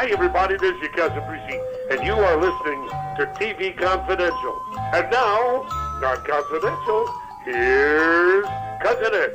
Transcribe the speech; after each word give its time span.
Hi, 0.00 0.06
everybody. 0.10 0.56
This 0.56 0.76
is 0.76 0.82
your 0.82 0.92
cousin 0.92 1.24
Brucey, 1.26 1.58
and 1.90 2.06
you 2.06 2.12
are 2.12 2.36
listening 2.36 2.88
to 3.16 3.26
TV 3.34 3.76
Confidential. 3.76 4.56
And 4.94 5.10
now, 5.10 5.66
not 6.00 6.24
confidential, 6.24 7.12
here's 7.44 8.46
Cousin 8.80 9.12
Ed. 9.12 9.34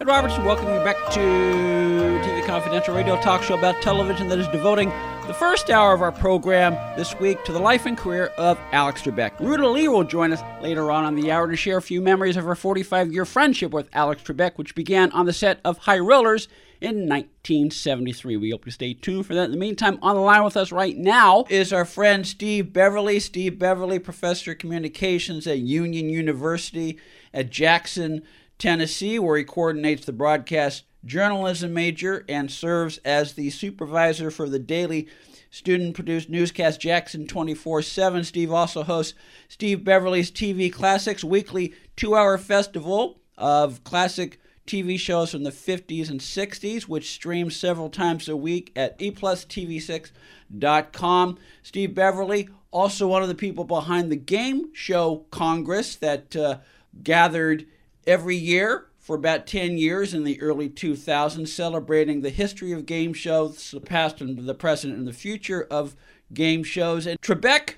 Ed 0.00 0.06
Robertson, 0.06 0.46
welcoming 0.46 0.76
you 0.76 0.84
back 0.84 0.96
to 1.12 1.20
TV 1.20 2.42
Confidential 2.46 2.94
radio 2.94 3.20
talk 3.20 3.42
show 3.42 3.58
about 3.58 3.74
television 3.82 4.26
that 4.30 4.38
is 4.38 4.48
devoting 4.48 4.90
the 5.30 5.34
first 5.34 5.70
hour 5.70 5.94
of 5.94 6.02
our 6.02 6.10
program 6.10 6.72
this 6.96 7.16
week 7.20 7.44
to 7.44 7.52
the 7.52 7.58
life 7.60 7.86
and 7.86 7.96
career 7.96 8.32
of 8.36 8.58
Alex 8.72 9.00
Trebek. 9.02 9.38
Ruta 9.38 9.68
Lee 9.68 9.86
will 9.86 10.02
join 10.02 10.32
us 10.32 10.42
later 10.60 10.90
on 10.90 11.06
in 11.06 11.14
the 11.14 11.30
hour 11.30 11.48
to 11.48 11.54
share 11.54 11.76
a 11.76 11.82
few 11.82 12.00
memories 12.00 12.36
of 12.36 12.44
her 12.44 12.56
45 12.56 13.12
year 13.12 13.24
friendship 13.24 13.70
with 13.70 13.88
Alex 13.92 14.24
Trebek, 14.24 14.54
which 14.56 14.74
began 14.74 15.12
on 15.12 15.26
the 15.26 15.32
set 15.32 15.60
of 15.64 15.78
High 15.78 16.00
Rollers 16.00 16.48
in 16.80 17.08
1973. 17.08 18.38
We 18.38 18.50
hope 18.50 18.66
you 18.66 18.72
stay 18.72 18.92
tuned 18.92 19.24
for 19.24 19.36
that. 19.36 19.44
In 19.44 19.50
the 19.52 19.56
meantime, 19.56 20.00
on 20.02 20.16
the 20.16 20.20
line 20.20 20.42
with 20.42 20.56
us 20.56 20.72
right 20.72 20.96
now 20.96 21.44
is 21.48 21.72
our 21.72 21.84
friend 21.84 22.26
Steve 22.26 22.72
Beverly. 22.72 23.20
Steve 23.20 23.56
Beverly, 23.56 24.00
professor 24.00 24.50
of 24.50 24.58
communications 24.58 25.46
at 25.46 25.58
Union 25.58 26.10
University 26.10 26.98
at 27.32 27.50
Jackson, 27.50 28.24
Tennessee, 28.58 29.20
where 29.20 29.38
he 29.38 29.44
coordinates 29.44 30.04
the 30.04 30.12
broadcast 30.12 30.82
journalism 31.04 31.72
major 31.72 32.24
and 32.28 32.50
serves 32.50 32.98
as 32.98 33.34
the 33.34 33.50
supervisor 33.50 34.30
for 34.30 34.48
the 34.48 34.58
daily 34.58 35.08
student 35.50 35.94
produced 35.94 36.30
newscast 36.30 36.80
Jackson 36.80 37.26
24 37.26 37.82
7. 37.82 38.24
Steve 38.24 38.50
also 38.52 38.82
hosts 38.82 39.12
Steve 39.48 39.84
Beverly's 39.84 40.30
TV 40.30 40.72
Classics, 40.72 41.22
weekly 41.24 41.74
two 41.96 42.14
hour 42.14 42.38
festival 42.38 43.20
of 43.36 43.84
classic 43.84 44.40
TV 44.66 44.98
shows 44.98 45.32
from 45.32 45.42
the 45.42 45.50
50s 45.50 46.08
and 46.10 46.20
60s, 46.20 46.84
which 46.84 47.10
streams 47.10 47.56
several 47.56 47.90
times 47.90 48.28
a 48.28 48.36
week 48.36 48.70
at 48.76 48.96
eplustv6.com. 49.00 51.38
Steve 51.62 51.94
Beverly, 51.94 52.48
also 52.70 53.08
one 53.08 53.22
of 53.22 53.28
the 53.28 53.34
people 53.34 53.64
behind 53.64 54.12
the 54.12 54.16
Game 54.16 54.68
Show 54.72 55.26
Congress 55.30 55.96
that 55.96 56.36
uh, 56.36 56.58
gathered 57.02 57.66
every 58.06 58.36
year 58.36 58.89
for 59.00 59.16
about 59.16 59.46
10 59.46 59.78
years 59.78 60.12
in 60.12 60.24
the 60.24 60.40
early 60.42 60.68
2000s, 60.68 61.48
celebrating 61.48 62.20
the 62.20 62.30
history 62.30 62.70
of 62.70 62.84
game 62.84 63.14
shows, 63.14 63.70
the 63.70 63.80
past 63.80 64.20
and 64.20 64.46
the 64.46 64.54
present 64.54 64.94
and 64.94 65.08
the 65.08 65.12
future 65.12 65.66
of 65.70 65.96
game 66.32 66.62
shows. 66.62 67.06
And 67.06 67.20
Trebek 67.20 67.76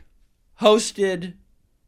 hosted 0.61 1.34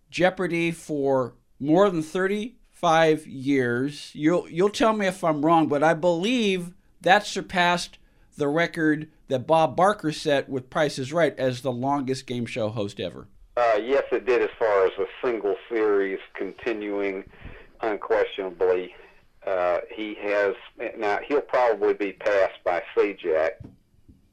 Jeopardy 0.09 0.71
for 0.71 1.35
more 1.59 1.91
than 1.91 2.01
35 2.01 3.27
years. 3.27 4.13
You'll, 4.15 4.49
you'll 4.49 4.71
tell 4.71 4.93
me 4.93 5.07
if 5.07 5.25
I'm 5.25 5.45
wrong, 5.45 5.67
but 5.67 5.83
I 5.83 5.95
believe 5.95 6.73
that 7.01 7.27
surpassed 7.27 7.99
the 8.37 8.49
record 8.49 9.11
that 9.29 9.47
Bob 9.49 9.75
Barker 9.75 10.13
set 10.13 10.49
with 10.49 10.71
Price 10.71 10.99
is 10.99 11.13
Right 11.13 11.37
as 11.39 11.63
the 11.63 11.73
longest 11.73 12.27
game 12.27 12.47
show 12.47 12.69
host 12.69 13.01
ever. 13.01 13.27
Uh, 13.57 13.79
yes, 13.83 14.05
it 14.13 14.27
did 14.27 14.43
as 14.43 14.51
far 14.59 14.87
as 14.87 14.93
a 14.99 15.07
single 15.27 15.57
series 15.69 16.19
continuing 16.35 17.25
unquestionably. 17.81 18.95
Uh, 19.47 19.81
he 19.95 20.15
has 20.23 20.55
now. 20.97 21.19
He'll 21.27 21.41
probably 21.41 21.95
be 21.95 22.13
passed 22.13 22.63
by 22.65 22.83
Sajak 22.97 23.51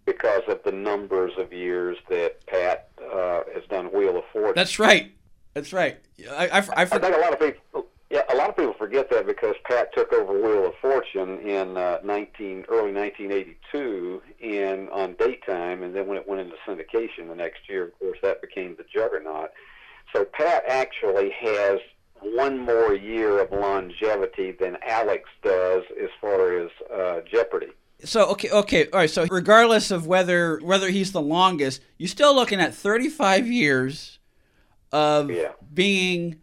because 0.05 0.43
of 0.47 0.61
the 0.63 0.71
numbers 0.71 1.33
of 1.37 1.51
years 1.51 1.97
that 2.09 2.45
Pat 2.47 2.89
uh, 3.01 3.41
has 3.53 3.63
done 3.69 3.87
Wheel 3.87 4.17
of 4.17 4.23
Fortune. 4.31 4.53
That's 4.55 4.79
right. 4.79 5.11
That's 5.53 5.73
right. 5.73 5.97
I, 6.29 6.47
I, 6.47 6.57
I, 6.59 6.61
I 6.77 6.85
think 6.85 7.03
a 7.03 7.19
lot 7.19 7.33
of 7.33 7.39
people. 7.39 7.87
Yeah, 8.09 8.23
a 8.29 8.35
lot 8.35 8.49
of 8.49 8.57
people 8.57 8.73
forget 8.73 9.09
that 9.11 9.25
because 9.25 9.55
Pat 9.63 9.93
took 9.95 10.11
over 10.11 10.33
Wheel 10.33 10.67
of 10.67 10.73
Fortune 10.81 11.39
in 11.47 11.77
uh, 11.77 11.99
19 12.03 12.65
early 12.67 12.91
1982 12.91 14.21
and 14.43 14.89
on 14.89 15.15
daytime, 15.17 15.81
and 15.83 15.95
then 15.95 16.07
when 16.07 16.17
it 16.17 16.27
went 16.27 16.41
into 16.41 16.55
syndication 16.67 17.29
the 17.29 17.35
next 17.35 17.69
year, 17.69 17.85
of 17.85 17.99
course, 17.99 18.17
that 18.21 18.41
became 18.41 18.75
the 18.75 18.83
juggernaut. 18.93 19.51
So 20.13 20.25
Pat 20.25 20.63
actually 20.67 21.31
has 21.39 21.79
one 22.21 22.57
more 22.59 22.93
year 22.93 23.39
of 23.41 23.51
longevity 23.51 24.51
than 24.51 24.77
Alex 24.85 25.29
does 25.43 25.83
as 26.01 26.09
far 26.19 26.57
as 26.59 26.69
uh, 26.93 27.21
Jeopardy. 27.31 27.67
So 28.03 28.25
okay, 28.31 28.49
okay, 28.49 28.85
all 28.91 28.99
right. 28.99 29.09
So 29.09 29.25
regardless 29.29 29.91
of 29.91 30.07
whether 30.07 30.57
whether 30.63 30.89
he's 30.89 31.11
the 31.11 31.21
longest, 31.21 31.81
you're 31.97 32.07
still 32.09 32.33
looking 32.33 32.59
at 32.59 32.73
35 32.73 33.47
years 33.47 34.19
of 34.91 35.29
Yeah. 35.29 35.51
being 35.73 36.37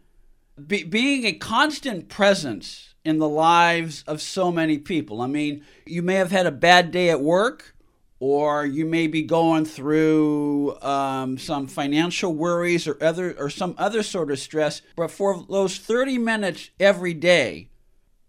be, 0.67 0.83
being 0.83 1.25
a 1.25 1.33
constant 1.33 2.09
presence 2.09 2.93
in 3.05 3.17
the 3.19 3.29
lives 3.29 4.03
of 4.07 4.21
so 4.21 4.51
many 4.51 4.77
people. 4.77 5.21
I 5.21 5.27
mean, 5.27 5.63
you 5.85 6.01
may 6.01 6.15
have 6.15 6.31
had 6.31 6.45
a 6.45 6.51
bad 6.51 6.91
day 6.91 7.09
at 7.09 7.21
work, 7.21 7.75
or 8.19 8.65
you 8.65 8.85
may 8.85 9.07
be 9.07 9.21
going 9.21 9.65
through 9.65 10.77
um, 10.81 11.37
some 11.37 11.67
financial 11.67 12.33
worries 12.33 12.87
or 12.87 13.01
other 13.01 13.33
or 13.37 13.49
some 13.49 13.75
other 13.77 14.03
sort 14.03 14.31
of 14.31 14.39
stress. 14.39 14.81
But 14.95 15.11
for 15.11 15.45
those 15.49 15.77
30 15.77 16.17
minutes 16.17 16.69
every 16.79 17.13
day, 17.13 17.69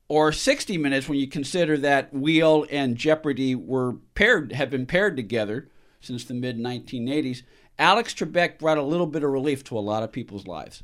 or 0.08 0.32
60 0.32 0.76
minutes 0.76 1.08
when 1.08 1.18
you 1.18 1.28
consider 1.28 1.76
that 1.78 2.12
Wheel 2.12 2.66
and 2.70 2.96
Jeopardy 2.96 3.54
were 3.54 3.94
paired 4.14 4.52
have 4.52 4.70
been 4.70 4.86
paired 4.86 5.16
together 5.16 5.68
since 6.00 6.24
the 6.24 6.34
mid 6.34 6.58
1980s. 6.58 7.42
Alex 7.78 8.12
Trebek 8.12 8.58
brought 8.58 8.76
a 8.76 8.82
little 8.82 9.06
bit 9.06 9.22
of 9.22 9.30
relief 9.30 9.64
to 9.64 9.78
a 9.78 9.80
lot 9.80 10.02
of 10.02 10.12
people's 10.12 10.46
lives. 10.46 10.82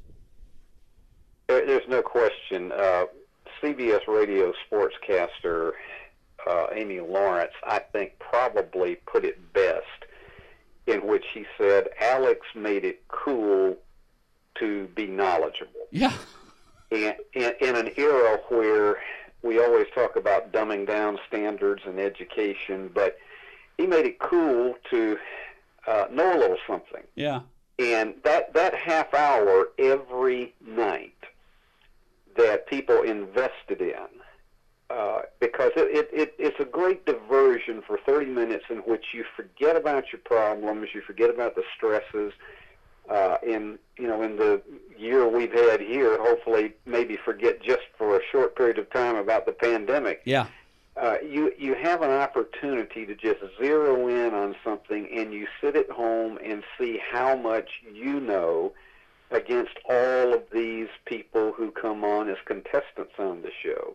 There's 1.48 1.88
no 1.88 2.02
question. 2.02 2.72
Uh, 2.72 3.06
CBS 3.62 4.06
radio 4.06 4.52
sportscaster 4.70 5.72
uh, 6.46 6.66
Amy 6.72 7.00
Lawrence, 7.00 7.52
I 7.64 7.78
think, 7.78 8.18
probably 8.18 8.96
put 9.06 9.24
it 9.24 9.52
best 9.52 9.84
in 10.86 11.06
which 11.06 11.24
he 11.34 11.44
said 11.58 11.88
Alex 12.00 12.46
made 12.54 12.84
it 12.84 13.02
cool 13.08 13.76
to 14.60 14.86
be 14.94 15.06
knowledgeable. 15.06 15.86
Yeah. 15.90 16.12
in, 16.90 17.14
in, 17.34 17.52
in 17.60 17.76
an 17.76 17.90
era 17.96 18.40
where 18.48 18.98
we 19.42 19.62
always 19.62 19.86
talk 19.94 20.16
about 20.16 20.52
dumbing 20.52 20.86
down 20.86 21.18
standards 21.28 21.82
and 21.86 21.98
education, 21.98 22.90
but 22.94 23.18
he 23.76 23.86
made 23.86 24.06
it 24.06 24.18
cool 24.18 24.74
to 24.90 25.18
uh, 25.86 26.06
know 26.10 26.36
a 26.36 26.38
little 26.38 26.58
something. 26.66 27.02
Yeah. 27.14 27.40
And 27.78 28.14
that, 28.24 28.54
that 28.54 28.74
half 28.74 29.12
hour 29.12 29.68
every 29.78 30.54
night 30.66 31.12
that 32.36 32.66
people 32.66 33.02
invested 33.02 33.80
in, 33.80 34.06
uh, 34.88 35.22
because 35.40 35.72
it, 35.76 35.94
it, 35.94 36.10
it, 36.12 36.34
it's 36.38 36.60
a 36.60 36.64
great 36.64 37.04
diversion 37.06 37.82
for 37.86 37.98
30 38.06 38.26
minutes 38.26 38.64
in 38.70 38.78
which 38.78 39.06
you 39.12 39.24
forget 39.34 39.76
about 39.76 40.12
your 40.12 40.20
problems, 40.24 40.88
you 40.94 41.00
forget 41.00 41.30
about 41.30 41.54
the 41.56 41.64
stresses, 41.76 42.32
uh, 43.08 43.36
in 43.42 43.78
you 43.98 44.06
know 44.06 44.22
in 44.22 44.36
the 44.36 44.60
year 44.98 45.28
we've 45.28 45.52
had 45.52 45.80
here, 45.80 46.18
hopefully 46.20 46.72
maybe 46.86 47.16
forget 47.16 47.62
just 47.62 47.82
for 47.96 48.16
a 48.16 48.20
short 48.32 48.56
period 48.56 48.78
of 48.78 48.90
time 48.90 49.16
about 49.16 49.46
the 49.46 49.52
pandemic. 49.52 50.22
Yeah. 50.24 50.46
Uh, 50.96 51.16
you 51.22 51.52
you 51.58 51.74
have 51.74 52.02
an 52.02 52.10
opportunity 52.10 53.04
to 53.04 53.14
just 53.14 53.40
zero 53.60 54.08
in 54.08 54.34
on 54.34 54.56
something, 54.64 55.08
and 55.14 55.32
you 55.32 55.46
sit 55.60 55.76
at 55.76 55.90
home 55.90 56.38
and 56.42 56.62
see 56.78 56.98
how 57.12 57.36
much 57.36 57.68
you 57.92 58.18
know 58.18 58.72
against 59.30 59.76
all 59.88 60.32
of 60.32 60.42
these 60.52 60.88
people 61.04 61.52
who 61.52 61.70
come 61.70 62.04
on 62.04 62.28
as 62.28 62.36
contestants 62.44 63.12
on 63.18 63.42
the 63.42 63.50
show. 63.62 63.94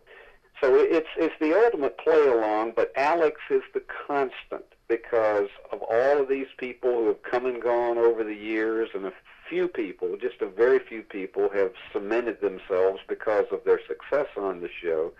So 0.62 0.76
it's 0.76 1.08
it's 1.16 1.34
the 1.40 1.58
ultimate 1.58 1.98
play 1.98 2.28
along, 2.28 2.74
but 2.76 2.92
Alex 2.96 3.40
is 3.50 3.62
the 3.74 3.82
constant 4.06 4.64
because 4.86 5.48
of 5.72 5.82
all 5.82 6.20
of 6.20 6.28
these 6.28 6.46
people 6.56 6.90
who 6.90 7.06
have 7.08 7.22
come 7.24 7.46
and 7.46 7.60
gone 7.60 7.98
over 7.98 8.22
the 8.22 8.34
years, 8.34 8.90
and 8.94 9.04
a 9.06 9.12
few 9.48 9.66
people, 9.66 10.16
just 10.20 10.40
a 10.40 10.46
very 10.46 10.78
few 10.78 11.02
people, 11.02 11.48
have 11.52 11.72
cemented 11.92 12.40
themselves 12.40 13.00
because 13.08 13.46
of 13.50 13.64
their 13.64 13.80
success 13.88 14.28
on 14.36 14.60
the 14.60 14.68
show. 14.80 15.12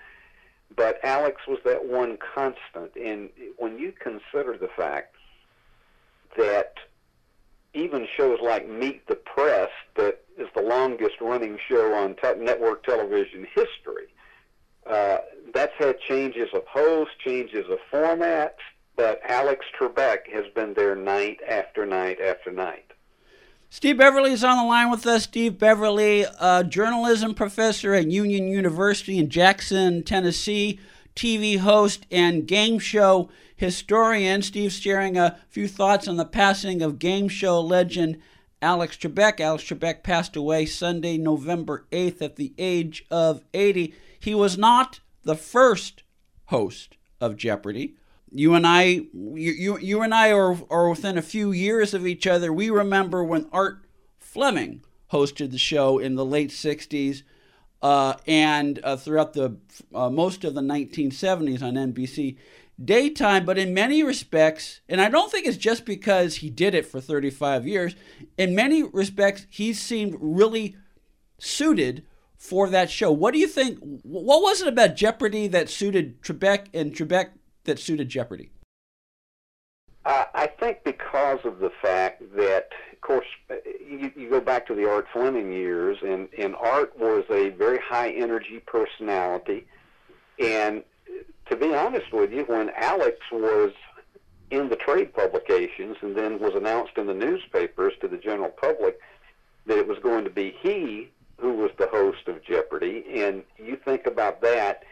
But 0.77 1.01
Alex 1.03 1.43
was 1.49 1.59
that 1.65 1.87
one 1.87 2.19
constant, 2.35 2.95
and 2.95 3.29
when 3.57 3.79
you 3.81 3.93
consider 3.93 4.57
the 4.57 4.71
fact 4.77 5.17
that 6.39 6.75
even 7.75 8.07
shows 8.17 8.39
like 8.41 8.69
Meet 8.69 9.09
the 9.09 9.17
Press, 9.17 9.71
that 9.97 10.21
is 10.39 10.49
the 10.55 10.63
longest 10.63 11.21
running 11.21 11.59
show 11.69 11.95
on 11.95 12.15
te- 12.15 12.39
network 12.39 12.85
television 12.85 13.47
history, 13.55 14.07
uh, 14.87 15.19
that's 15.55 15.73
had 15.79 15.97
changes 16.09 16.49
of 16.55 16.67
host, 16.67 17.11
changes 17.25 17.65
of 17.71 17.79
format, 17.91 18.57
but 18.97 19.21
Alex 19.29 19.65
Trebek 19.79 20.31
has 20.33 20.45
been 20.55 20.75
there 20.75 20.95
night 20.95 21.41
after 21.49 21.87
night 21.87 22.21
after 22.21 22.51
night. 22.51 22.93
Steve 23.71 23.97
Beverly 23.97 24.33
is 24.33 24.45
on 24.45 24.59
the 24.59 24.65
line 24.65 24.91
with 24.91 25.07
us. 25.07 25.23
Steve 25.23 25.59
Beverly, 25.59 26.27
journalism 26.69 27.35
professor 27.35 27.95
at 27.95 28.07
Union 28.07 28.49
University 28.49 29.19
in 29.19 29.31
Jackson, 29.31 30.03
Tennessee, 30.03 30.79
TV 31.17 31.59
host 31.59 32.07
and 32.11 32.47
game 32.47 32.79
show 32.79 33.31
historian. 33.57 34.43
Steve's 34.43 34.79
sharing 34.79 35.17
a 35.17 35.39
few 35.49 35.69
thoughts 35.69 36.07
on 36.07 36.17
the 36.17 36.25
passing 36.25 36.83
of 36.83 36.99
game 36.99 37.29
show 37.29 37.61
legend 37.61 38.21
Alex 38.63 38.97
Trebek. 38.97 39.41
Alex 39.41 39.65
Trebek 39.65 40.03
passed 40.03 40.37
away 40.37 40.65
Sunday, 40.65 41.19
November 41.19 41.87
8th 41.91 42.23
at 42.23 42.37
the 42.37 42.55
age 42.57 43.05
of 43.11 43.43
80. 43.53 43.93
He 44.19 44.35
was 44.35 44.57
not 44.57 45.01
the 45.25 45.37
first 45.37 46.05
host 46.47 46.97
of 47.21 47.37
Jeopardy. 47.37 47.97
You 48.31 48.55
and 48.55 48.67
I, 48.67 48.85
you, 48.85 49.53
you, 49.53 49.79
you 49.79 50.03
and 50.03 50.15
I 50.15 50.33
are, 50.33 50.57
are 50.71 50.89
within 50.89 51.19
a 51.19 51.23
few 51.23 51.53
years 51.53 51.93
of 51.93 52.07
each 52.07 52.27
other. 52.27 52.53
We 52.53 52.71
remember 52.71 53.23
when 53.23 53.49
Art 53.53 53.85
Fleming 54.19 54.83
hosted 55.11 55.51
the 55.51 55.59
show 55.59 55.99
in 55.99 56.15
the 56.15 56.25
late 56.25 56.51
60s 56.51 57.23
uh, 57.83 58.15
and 58.27 58.81
uh, 58.85 58.97
throughout 58.97 59.35
the 59.35 59.57
uh, 59.95 60.09
most 60.09 60.45
of 60.45 60.55
the 60.55 60.61
1970s 60.61 61.63
on 61.63 61.75
NBC 61.75 62.37
daytime, 62.83 63.45
but 63.45 63.59
in 63.59 63.75
many 63.75 64.03
respects, 64.03 64.81
and 64.89 65.01
I 65.01 65.09
don't 65.09 65.31
think 65.31 65.47
it's 65.47 65.57
just 65.57 65.85
because 65.85 66.37
he 66.37 66.51
did 66.51 66.75
it 66.75 66.87
for 66.87 67.01
35 67.01 67.67
years, 67.67 67.95
in 68.37 68.55
many 68.55 68.83
respects, 68.83 69.47
he 69.51 69.73
seemed 69.73 70.17
really 70.21 70.77
suited 71.39 72.05
for 72.37 72.69
that 72.69 72.91
show. 72.91 73.13
What 73.13 73.35
do 73.35 73.41
you 73.41 73.47
think? 73.47 73.79
What 74.03 74.43
was 74.43 74.63
it 74.63 74.69
about 74.69 74.97
Jeopardy 74.97 75.47
that 75.49 75.69
suited 75.69 76.21
Trebek 76.23 76.67
and 76.75 76.93
Trebek 76.93 77.31
that 77.65 77.79
suited 77.79 78.09
Jeopardy? 78.09 78.51
I 80.43 80.49
think 80.59 80.83
because 80.85 81.39
of 81.45 81.61
the 81.61 81.71
fact 81.81 82.23
that, 82.37 82.71
of 82.93 83.01
course, 83.01 83.27
you, 83.65 84.11
you 84.17 84.29
go 84.29 84.41
back 84.41 84.67
to 84.67 84.75
the 84.75 84.89
Art 84.89 85.07
Fleming 85.13 85.53
years, 85.53 85.99
and, 86.03 86.29
and 86.37 86.57
Art 86.57 86.99
was 86.99 87.25
a 87.31 87.51
very 87.51 87.79
high 87.79 88.11
energy 88.11 88.61
personality. 88.67 89.67
And 90.41 90.83
to 91.53 91.57
be 91.59 91.75
honest 91.75 92.11
with 92.13 92.33
you, 92.33 92.45
when 92.45 92.71
Alex 92.77 93.19
was 93.31 93.73
in 94.51 94.71
the 94.71 94.77
trade 94.77 95.13
publications 95.13 95.99
and 96.01 96.17
then 96.17 96.39
was 96.39 96.55
announced 96.55 96.97
in 96.97 97.07
the 97.07 97.15
newspapers 97.15 97.93
to 98.01 98.09
the 98.09 98.17
general 98.17 98.49
public 98.49 98.99
that 99.67 99.77
it 99.77 99.87
was 99.87 99.99
going 99.99 100.25
to 100.25 100.31
be 100.31 100.57
he 100.63 101.11
who 101.37 101.53
was 101.53 101.71
the 101.77 101.87
host 101.89 102.27
of 102.27 102.43
Jeopardy, 102.43 103.05
and 103.17 103.43
you 103.59 103.77
think 103.77 104.07
about 104.07 104.41
that, 104.41 104.85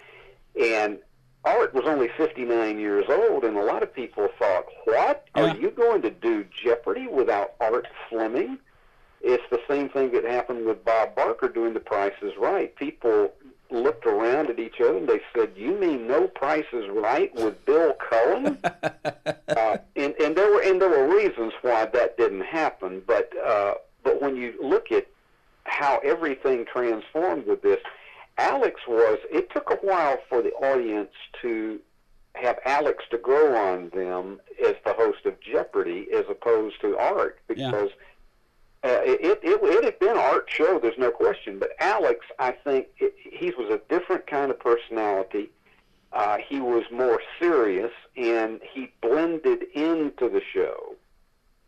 and 0.60 0.98
Art 1.44 1.72
was 1.72 1.84
only 1.86 2.08
59 2.18 2.78
years 2.78 3.06
old, 3.08 3.44
and 3.44 3.56
a 3.56 3.64
lot 3.64 3.82
of 3.82 3.94
people 3.94 4.28
thought, 4.38 4.66
what? 4.84 5.28
Yeah. 5.34 5.42
Are 5.42 5.56
you 5.56 5.70
going 5.70 6.02
to 6.02 6.10
do 6.10 6.44
Jeopardy 6.62 7.06
without 7.06 7.54
Art 7.60 7.86
Fleming? 8.08 8.58
It's 9.22 9.44
the 9.50 9.60
same 9.66 9.88
thing 9.88 10.12
that 10.12 10.24
happened 10.24 10.66
with 10.66 10.84
Bob 10.84 11.14
Barker 11.14 11.48
doing 11.48 11.72
The 11.72 11.80
Price 11.80 12.14
is 12.20 12.32
Right. 12.36 12.74
People 12.76 13.32
looked 13.70 14.06
around 14.06 14.50
at 14.50 14.58
each 14.58 14.81
other 14.81 14.96
and 14.96 15.08
they 15.08 15.20
said, 15.34 15.52
"You 15.56 15.72
mean 15.78 16.06
No 16.06 16.26
Price 16.26 16.67
is 16.72 16.88
Right 16.90 17.34
with 17.34 17.64
Bill 17.64 17.94
Cullen?" 17.94 18.58
uh, 18.64 19.78
and 19.96 20.14
and 20.20 20.37
there 20.37 20.50
were 20.52 20.62
and 20.62 20.81
there 20.81 20.88
were 20.88 21.08
reasons 21.08 21.52
why 21.62 21.87
that 21.87 22.17
didn't 22.17 22.43
happen, 22.44 23.02
but 23.06 23.31
uh, 23.44 23.75
but 24.02 24.20
when 24.20 24.37
you 24.37 24.55
look 24.61 24.93
at 24.93 25.06
how 25.64 25.99
everything 26.05 26.64
transformed 26.64 27.46
with 27.46 27.62
this, 27.62 27.81
Alex 28.38 28.81
was. 28.88 29.19
It 29.31 29.50
took 29.50 29.70
a 29.70 29.76
while 29.87 30.19
for 30.28 30.43
the 30.43 30.50
audience 30.52 31.12
to 31.43 31.81
have 32.34 32.58
Alex 32.64 33.05
to 33.11 33.19
grow 33.19 33.56
on 33.56 33.90
them 33.90 34.40
as 34.64 34.75
the 34.84 34.94
host 34.94 35.26
of 35.26 35.34
Jeopardy, 35.40 36.08
as 36.14 36.25
opposed 36.28 36.81
to 36.81 36.96
Art, 36.99 37.38
because. 37.49 37.90
Yeah 37.90 38.05
uh, 38.82 39.00
it, 39.02 39.40
it 39.42 39.60
it 39.62 39.84
had 39.84 39.98
been 39.98 40.16
art 40.16 40.48
show. 40.48 40.78
There's 40.78 40.98
no 40.98 41.10
question. 41.10 41.58
But 41.58 41.70
Alex, 41.80 42.26
I 42.38 42.52
think 42.52 42.88
it, 42.98 43.14
he 43.16 43.50
was 43.50 43.70
a 43.70 43.80
different 43.88 44.26
kind 44.26 44.50
of 44.50 44.58
personality. 44.58 45.50
Uh, 46.12 46.38
he 46.38 46.60
was 46.60 46.84
more 46.90 47.20
serious, 47.38 47.92
and 48.16 48.60
he 48.72 48.90
blended 49.00 49.62
into 49.74 50.28
the 50.28 50.40
show 50.52 50.96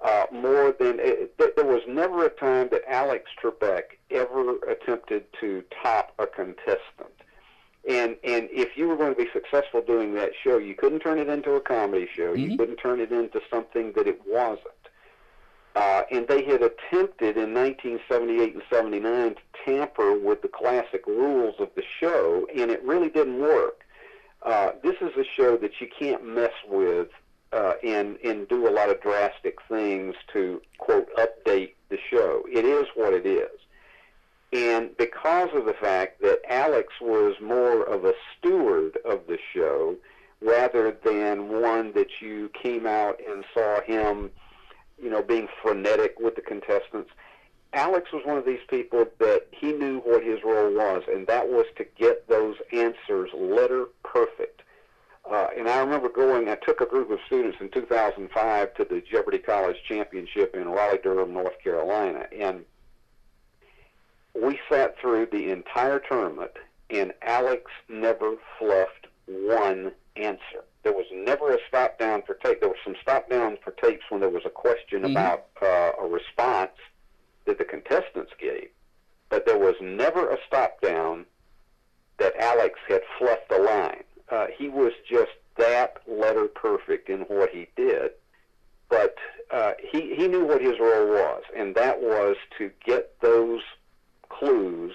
uh, 0.02 0.26
more 0.32 0.74
than 0.78 0.98
it, 0.98 1.38
there 1.56 1.64
was 1.64 1.82
never 1.86 2.26
a 2.26 2.30
time 2.30 2.68
that 2.72 2.82
Alex 2.88 3.30
Trebek 3.40 3.82
ever 4.10 4.56
attempted 4.68 5.24
to 5.40 5.62
top 5.82 6.12
a 6.18 6.26
contestant. 6.26 7.14
And 7.88 8.16
and 8.24 8.48
if 8.50 8.76
you 8.76 8.88
were 8.88 8.96
going 8.96 9.14
to 9.14 9.24
be 9.24 9.30
successful 9.32 9.80
doing 9.80 10.14
that 10.14 10.32
show, 10.42 10.58
you 10.58 10.74
couldn't 10.74 11.00
turn 11.00 11.18
it 11.18 11.28
into 11.28 11.52
a 11.52 11.60
comedy 11.60 12.08
show. 12.14 12.32
Mm-hmm. 12.32 12.50
You 12.50 12.56
couldn't 12.56 12.76
turn 12.76 13.00
it 13.00 13.12
into 13.12 13.40
something 13.50 13.92
that 13.94 14.06
it 14.06 14.20
wasn't. 14.26 14.81
Uh, 15.74 16.02
and 16.10 16.28
they 16.28 16.44
had 16.44 16.62
attempted 16.62 17.36
in 17.36 17.54
1978 17.54 18.54
and 18.54 18.62
79 18.70 19.34
to 19.34 19.40
tamper 19.64 20.19
with 20.19 20.42
the 20.42 20.48
classic 20.48 21.06
rules 21.06 21.54
of 21.58 21.70
the 21.76 21.82
show, 22.00 22.46
and 22.54 22.70
it 22.70 22.82
really 22.84 23.08
didn't 23.08 23.40
work. 23.40 23.80
Uh, 24.42 24.72
this 24.82 24.96
is 25.00 25.16
a 25.16 25.24
show 25.24 25.56
that 25.56 25.80
you 25.80 25.88
can't 25.98 26.26
mess 26.26 26.52
with 26.69 27.08
uh, 27.52 27.74
and 27.82 28.19
and 28.24 28.48
do 28.48 28.66
a 28.66 28.70
lot 28.70 28.90
of 28.90 29.00
drastic 29.00 29.58
things 29.69 30.14
to 30.32 30.60
quote 30.78 31.08
update 31.16 31.74
the 31.90 31.98
show. 32.10 32.42
It 32.50 32.64
is 32.64 32.86
what 32.94 33.12
it 33.12 33.24
is, 33.24 33.60
and 34.52 34.94
because 34.96 35.50
of 35.54 35.64
the 35.64 35.74
fact 35.74 36.20
that 36.22 36.40
Alex 36.48 36.94
was 37.00 37.34
more 37.40 37.82
of 37.82 38.04
a 38.04 38.14
steward 38.36 38.98
of 39.04 39.20
the 39.26 39.38
show 39.54 39.96
rather 40.40 40.96
than 41.04 41.60
one 41.60 41.92
that 41.92 42.20
you 42.20 42.50
came 42.60 42.86
out 42.86 43.20
and 43.26 43.44
saw 43.54 43.80
him 43.82 44.30
you 45.02 45.10
know, 45.10 45.22
being 45.22 45.49
frenetic 45.62 46.19
with 46.20 46.37
the 46.37 46.40
contestants. 46.40 47.10
Alex 47.75 48.12
was 48.12 48.22
one 48.25 48.38
of 48.38 48.44
these 48.44 48.60
people 48.69 49.06
that 49.19 49.46
he 49.50 49.72
knew 49.72 49.99
what 50.00 50.22
his 50.22 50.38
role 50.44 50.72
was, 50.72 51.02
and 51.12 51.26
that 51.26 51.49
was 51.49 51.66
to 51.76 51.84
get 51.99 52.28
those 52.28 52.56
answers 52.72 53.31
letter 53.34 53.87
perfect. 54.04 54.62
Uh, 55.31 55.49
and 55.56 55.69
I 55.69 55.81
remember 55.81 56.08
going, 56.08 56.49
I 56.49 56.56
took 56.56 56.81
a 56.81 56.87
group 56.87 57.10
of 57.10 57.19
students 57.26 57.58
in 57.60 57.70
2005 57.70 58.75
to 58.75 58.84
the 58.84 59.00
Jeopardy 59.00 59.38
College 59.38 59.76
Championship 59.88 60.54
in 60.54 60.69
Raleigh, 60.69 60.99
Durham, 61.02 61.32
North 61.32 61.58
Carolina. 61.62 62.26
And 62.37 62.64
we 64.34 64.58
sat 64.70 64.98
through 64.98 65.28
the 65.32 65.50
entire 65.50 66.00
tournament, 66.00 66.52
and 66.90 67.12
Alex 67.22 67.70
never 67.88 68.34
fluffed 68.58 69.06
one 69.26 69.93
answer. 70.16 70.64
There 70.82 70.93
was 70.93 71.06
never 71.12 71.55
a 71.55 71.58
stop 71.69 71.99
down 71.99 72.23
for 72.26 72.34
tape. 72.34 72.61
There 72.61 72.69
was 72.69 72.79
some 72.84 72.96
stop 73.00 73.29
down 73.31 73.56
for 73.62 73.70
tapes 73.73 74.05
when 74.08 74.20
there 74.20 74.31
was 74.31 74.43
a 74.44 74.50
question 74.50 75.02
mm-hmm. 75.02 75.12
about 75.12 75.46
uh, 75.61 75.93
a 76.00 76.06
response 76.08 76.73
that 77.46 77.58
the 77.58 77.64
contestants 77.64 78.32
gave, 78.38 78.69
but 79.29 79.46
there 79.46 79.58
was 79.58 79.75
never 79.81 80.31
a 80.31 80.38
stop 80.46 80.81
down 80.81 81.26
that 82.19 82.37
Alex 82.37 82.79
had 82.88 83.02
fluffed 83.19 83.49
the 83.49 83.58
line. 83.58 84.05
Uh, 84.31 84.46
he 84.56 84.69
was 84.69 84.93
just 85.08 85.32
that 85.56 85.99
letter 86.06 86.46
perfect 86.46 87.08
in 87.08 87.20
what 87.23 87.50
he 87.50 87.69
did, 87.76 88.12
but 88.88 89.17
uh, 89.50 89.73
he 89.90 90.14
he 90.14 90.29
knew 90.29 90.44
what 90.44 90.62
his 90.62 90.79
role 90.81 91.08
was, 91.08 91.43
and 91.56 91.75
that 91.75 92.00
was 92.00 92.37
to 92.58 92.70
get 92.84 93.20
those 93.20 93.61
clues 94.29 94.93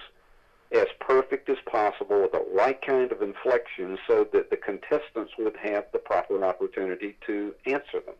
as 0.72 0.86
perfect 1.00 1.48
as 1.48 1.56
possible 1.70 2.22
with 2.22 2.32
the 2.32 2.44
right 2.52 2.80
kind 2.84 3.10
of 3.10 3.22
inflection 3.22 3.98
so 4.06 4.26
that 4.32 4.50
the 4.50 4.56
contestants 4.56 5.32
would 5.38 5.56
have 5.56 5.86
the 5.92 5.98
proper 5.98 6.44
opportunity 6.44 7.16
to 7.26 7.54
answer 7.66 8.00
them. 8.04 8.14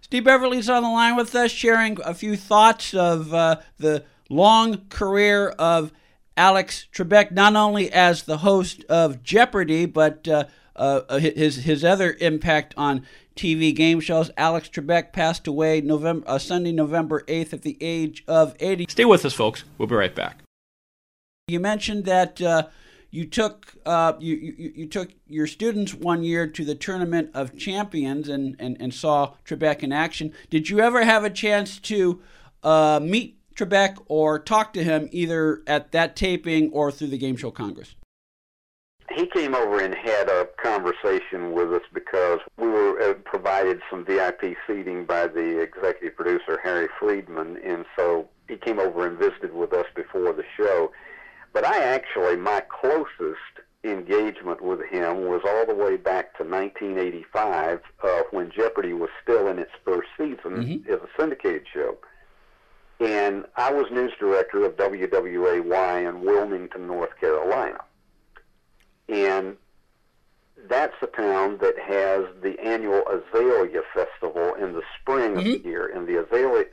Steve 0.00 0.24
Beverly's 0.24 0.70
on 0.70 0.82
the 0.82 0.88
line 0.88 1.16
with 1.16 1.34
us, 1.34 1.50
sharing 1.50 1.98
a 2.04 2.14
few 2.14 2.36
thoughts 2.36 2.94
of 2.94 3.34
uh, 3.34 3.56
the 3.78 4.04
long 4.30 4.86
career 4.88 5.48
of 5.58 5.92
Alex 6.36 6.86
Trebek, 6.94 7.32
not 7.32 7.56
only 7.56 7.92
as 7.92 8.22
the 8.22 8.38
host 8.38 8.84
of 8.84 9.22
Jeopardy, 9.22 9.86
but 9.86 10.26
uh, 10.28 10.44
uh, 10.76 11.18
his 11.18 11.56
his 11.56 11.84
other 11.84 12.16
impact 12.20 12.74
on 12.76 13.04
TV 13.34 13.74
game 13.74 14.00
shows. 14.00 14.30
Alex 14.36 14.68
Trebek 14.68 15.12
passed 15.12 15.46
away 15.48 15.80
November 15.80 16.24
uh, 16.28 16.38
Sunday, 16.38 16.72
November 16.72 17.24
eighth, 17.26 17.52
at 17.52 17.62
the 17.62 17.76
age 17.80 18.22
of 18.28 18.54
eighty. 18.60 18.86
Stay 18.88 19.04
with 19.04 19.24
us, 19.24 19.34
folks. 19.34 19.64
We'll 19.76 19.88
be 19.88 19.96
right 19.96 20.14
back. 20.14 20.38
You 21.48 21.60
mentioned 21.60 22.04
that 22.04 22.42
uh, 22.42 22.66
you 23.10 23.24
took 23.26 23.74
uh, 23.86 24.12
you, 24.18 24.34
you, 24.36 24.72
you 24.76 24.86
took 24.86 25.10
your 25.26 25.46
students 25.46 25.94
one 25.94 26.22
year 26.22 26.46
to 26.46 26.64
the 26.64 26.74
tournament 26.74 27.30
of 27.32 27.56
champions 27.56 28.28
and, 28.28 28.54
and, 28.58 28.76
and 28.78 28.92
saw 28.92 29.32
Trebek 29.46 29.82
in 29.82 29.90
action. 29.90 30.34
Did 30.50 30.68
you 30.68 30.80
ever 30.80 31.04
have 31.04 31.24
a 31.24 31.30
chance 31.30 31.78
to 31.80 32.20
uh, 32.62 33.00
meet 33.02 33.38
Trebek 33.54 33.96
or 34.08 34.38
talk 34.38 34.74
to 34.74 34.84
him 34.84 35.08
either 35.10 35.62
at 35.66 35.90
that 35.92 36.16
taping 36.16 36.70
or 36.70 36.92
through 36.92 37.08
the 37.08 37.18
Game 37.18 37.36
Show 37.36 37.50
Congress? 37.50 37.94
He 39.16 39.26
came 39.26 39.54
over 39.54 39.80
and 39.80 39.94
had 39.94 40.28
a 40.28 40.48
conversation 40.62 41.52
with 41.52 41.72
us 41.72 41.80
because 41.94 42.40
we 42.58 42.68
were 42.68 43.00
uh, 43.00 43.14
provided 43.24 43.80
some 43.90 44.04
VIP 44.04 44.54
seating 44.66 45.06
by 45.06 45.26
the 45.28 45.62
executive 45.62 46.14
producer 46.14 46.60
Harry 46.62 46.88
Friedman, 47.00 47.56
and 47.64 47.86
so 47.96 48.28
he 48.48 48.56
came 48.56 48.78
over 48.78 49.06
and 49.06 49.18
visited 49.18 49.54
with 49.54 49.72
us 49.72 49.86
before 49.96 50.34
the 50.34 50.44
show 50.58 50.92
but 51.60 51.66
I 51.66 51.82
actually, 51.82 52.36
my 52.36 52.60
closest 52.60 53.66
engagement 53.82 54.60
with 54.60 54.80
him 54.84 55.26
was 55.26 55.42
all 55.44 55.66
the 55.66 55.74
way 55.74 55.96
back 55.96 56.36
to 56.36 56.44
1985 56.44 57.80
uh, 58.00 58.22
when 58.30 58.52
Jeopardy 58.52 58.92
was 58.92 59.10
still 59.24 59.48
in 59.48 59.58
its 59.58 59.72
first 59.84 60.06
season 60.16 60.38
mm-hmm. 60.44 60.92
as 60.92 61.00
a 61.00 61.08
syndicated 61.18 61.64
show. 61.74 61.96
And 63.00 63.44
I 63.56 63.72
was 63.72 63.90
news 63.90 64.12
director 64.20 64.64
of 64.66 64.76
WWAY 64.76 66.08
in 66.08 66.20
Wilmington, 66.20 66.86
North 66.86 67.18
Carolina. 67.18 67.80
And 69.08 69.56
that's 70.68 70.94
a 71.02 71.08
town 71.08 71.58
that 71.60 71.76
has 71.76 72.24
the 72.40 72.56
annual 72.62 73.02
Azalea 73.08 73.80
Festival 73.92 74.54
in 74.54 74.74
the 74.74 74.82
spring 75.00 75.30
mm-hmm. 75.30 75.38
of 75.38 75.62
the 75.64 75.68
year. 75.68 75.88
And 75.88 76.06
the 76.06 76.24
Azalea, 76.24 76.66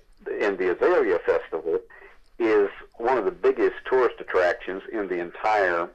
and 0.44 0.60
the 0.60 0.76
Azalea 0.76 1.18
Festival 1.26 1.80
is 2.40 2.70
one 2.98 3.18
of 3.18 3.26
the 3.26 3.32
biggest 3.32 3.76
tourist 3.90 4.16
attractions 4.20 4.84
in 4.92 5.08
the 5.08 5.20
entire 5.20 5.90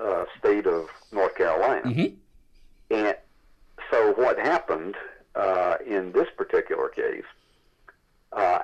uh, 0.00 0.24
state 0.38 0.66
of 0.66 0.88
North 1.12 1.34
Carolina. 1.34 1.82
Mm-hmm. 1.82 2.14
And 2.90 3.16
so 3.90 4.12
what 4.12 4.38
happened 4.38 4.96
uh, 5.34 5.76
in 5.86 6.12
this 6.12 6.28
particular 6.36 6.88
case? 6.88 7.24
Uh, 8.32 8.58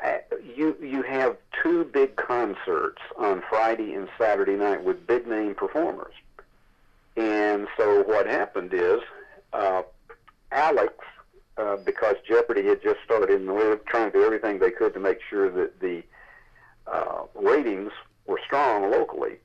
you 0.57 0.77
you 0.83 1.03
have 1.03 1.37
two 1.63 1.85
big 1.85 2.17
concerts 2.17 3.01
on 3.17 3.41
Friday 3.49 3.95
and 3.95 4.09
Saturday 4.19 4.57
night 4.57 4.83
with 4.83 5.07
big 5.07 5.29
name 5.29 5.55
performers, 5.55 6.13
and 7.17 7.69
so 7.77 8.03
what 8.03 8.27
happened 8.27 8.75
is 8.75 9.01
uh, 9.53 9.83
Alex, 10.51 10.95
uh, 11.57 11.77
because 11.77 12.17
Jeopardy 12.27 12.67
had 12.67 12.83
just 12.83 12.99
started, 13.05 13.31
and 13.41 13.49
they 13.49 13.53
were 13.53 13.81
trying 13.87 14.11
to 14.11 14.19
do 14.19 14.25
everything 14.25 14.59
they 14.59 14.73
could 14.73 14.93
to 14.95 15.01
make 15.01 15.21
sure 15.29 15.49
that 15.51 15.79
the 15.79 16.03
uh, 16.93 17.23
ratings 17.35 17.93
were 18.27 18.41
strong 18.45 18.91
locally. 18.91 19.37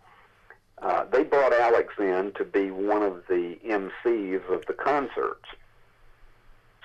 Uh, 0.81 1.05
they 1.05 1.23
brought 1.23 1.53
Alex 1.53 1.93
in 1.97 2.31
to 2.37 2.43
be 2.43 2.69
one 2.71 3.01
of 3.01 3.23
the 3.27 3.57
MCs 3.65 4.47
of 4.51 4.65
the 4.67 4.73
concerts. 4.73 5.45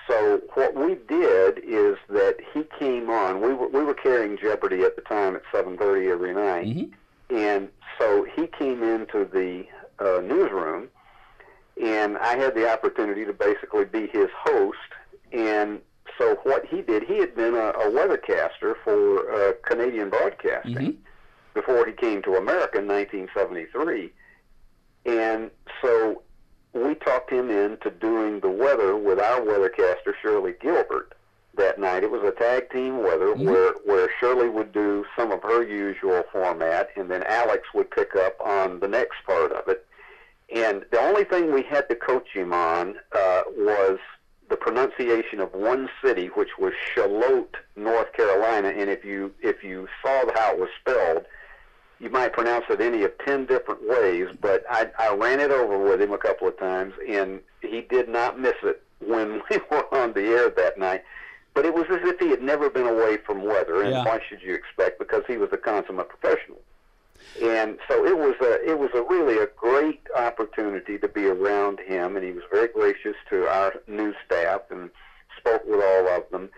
So 0.09 0.41
what 0.55 0.75
we 0.75 0.95
did 1.09 1.59
is 1.65 1.97
that 2.09 2.37
he 2.53 2.65
came 2.79 3.11
on. 3.11 3.41
We 3.41 3.53
were 3.55 3.69
we 3.69 3.85
were 3.85 3.95
carrying 3.95 4.39
Jeopardy 4.39 4.83
at 4.83 4.97
the 4.97 5.03
time 5.03 5.37
at 5.37 5.43
7:30 5.53 6.11
every 6.11 6.35
night, 6.35 6.67
Mm-hmm. 6.67 7.37
and 7.37 7.69
so 7.99 8.25
he 8.25 8.47
came 8.47 8.83
into 8.83 9.25
the 9.25 9.67
uh, 9.99 10.21
newsroom, 10.21 10.89
and 11.81 12.17
I 12.19 12.37
had 12.37 12.55
the 12.55 12.73
opportunity 12.73 13.25
to 13.25 13.33
basically 13.33 13.85
be 13.85 14.07
his 14.07 14.29
host. 14.37 14.79
And 15.33 15.81
so 16.21 16.35
what 16.43 16.67
he 16.67 16.83
did, 16.83 17.03
he 17.05 17.17
had 17.19 17.35
been 17.35 17.55
a, 17.55 17.69
a 17.71 17.91
weathercaster 17.91 18.75
for 18.85 19.33
uh, 19.33 19.53
Canadian 19.63 20.11
Broadcasting 20.11 20.75
Mhm. 20.75 20.97
before 21.55 21.87
he 21.87 21.93
came 21.93 22.21
to 22.23 22.35
America 22.37 22.79
in 22.79 22.87
1973, 22.87 24.13
and 25.07 25.51
so 25.81 26.23
we 26.75 26.95
talked 26.97 27.31
him 27.31 27.51
into 27.51 27.91
doing 27.91 28.41
the 28.41 28.51
weather 28.51 28.95
with 28.97 29.19
our 29.19 29.41
weathercaster 29.41 30.13
Shirley 30.23 30.55
Gilbert 30.61 31.15
that 31.55 31.79
night. 31.81 32.05
It 32.05 32.11
was 32.11 32.23
a 32.23 32.31
tag 32.33 32.71
team 32.71 33.03
weather 33.03 33.35
Mhm. 33.35 33.47
where 33.51 33.73
where 33.85 34.09
Shirley 34.21 34.49
would 34.51 34.73
do 34.73 35.05
some 35.17 35.33
of 35.33 35.43
her 35.43 35.63
usual 35.63 36.23
format, 36.33 36.91
and 36.97 37.11
then 37.11 37.23
Alex 37.25 37.73
would 37.75 37.91
pick 37.91 38.15
up 38.15 38.37
on 38.41 38.79
the 38.81 38.89
next 38.89 39.17
part 39.27 39.53
of 39.53 39.67
it. 39.69 39.85
And 40.55 40.85
the 40.91 41.01
only 41.01 41.25
thing 41.25 41.53
we 41.53 41.63
had 41.63 41.89
to 41.89 41.95
coach 41.97 42.29
him 42.33 42.53
on 42.53 42.99
uh, 43.13 43.43
was 43.57 43.99
the 44.51 44.57
pronunciation 44.57 45.41
of 45.41 45.55
one 45.55 45.89
city, 46.05 46.27
which 46.35 46.51
was 46.59 46.73
Charlotte, 46.95 47.55
North 47.77 48.13
Carolina. 48.13 48.69
And 48.69 48.91
if 48.91 49.05
you 49.05 49.33
if 49.41 49.65
you 49.65 49.89
saw 50.03 50.25
how 50.35 50.53
it 50.53 50.59
was 50.59 50.69
spelled, 50.81 51.25
you 52.01 52.11
might 52.11 52.33
pronounce 52.33 52.65
it 52.69 52.81
any 52.81 53.05
of 53.05 53.13
ten 53.25 53.47
different 53.47 53.89
ways, 53.89 54.29
but 54.41 54.65
I, 54.69 54.91
I 54.99 55.15
ran 55.15 55.41
it 55.41 55.51
over 55.51 55.79
with 55.79 56.03
him 56.03 56.13
a 56.13 56.19
couple 56.19 56.49
of 56.49 56.59
times, 56.59 56.95
and 57.09 57.41
he 57.63 57.83
did 57.83 58.09
not 58.09 58.39
miss 58.39 58.55
it 58.63 58.83
when 59.07 59.41
we 59.51 59.59
were 59.71 59.95
on 59.95 60.13
the 60.13 60.23
air 60.27 60.51
that 60.51 60.79
night. 60.79 61.03
But 61.55 61.65
it 61.67 61.75
was 61.75 61.87
as 61.91 61.99
if 62.03 62.19
he 62.21 62.31
had 62.31 62.43
never 62.43 62.71
been 62.71 62.87
away 62.87 63.17
from 63.19 63.45
weather, 63.45 63.83
and 63.83 63.91
Yeah. 63.91 64.05
why 64.05 64.21
should 64.29 64.41
you 64.43 64.55
expect? 64.55 64.99
Because 64.99 65.23
he 65.27 65.37
was 65.37 65.51
a 65.53 65.57
consummate 65.57 66.09
professional, 66.09 66.61
and 67.43 67.79
so 67.89 68.05
it 68.05 68.17
was 68.17 68.35
a 68.41 68.69
it 68.69 68.79
was 68.79 68.91
a 68.95 69.03
really 69.03 69.39
a 69.39 69.49
great 69.57 70.03
opportunity 70.17 70.99
to 70.99 71.09
be 71.09 71.27
around 71.27 71.81
him, 71.81 72.17
and 72.17 72.25
he 72.25 72.33
was 72.33 72.45
very 72.51 72.69
gracious 72.69 73.17
to 73.31 73.47
our 73.49 73.75
new 73.87 74.15
staff 74.25 74.63
and 74.71 74.91
spoke 75.39 75.65
with 75.67 75.83
all 75.83 76.09
of 76.09 76.31
them. 76.31 76.51